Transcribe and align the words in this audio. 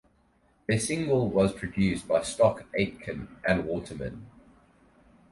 Their 0.65 0.79
single 0.79 1.29
was 1.29 1.53
produced 1.53 2.07
by 2.07 2.23
Stock 2.23 2.65
Aitken 2.75 3.27
and 3.47 3.65
Waterman. 3.65 4.25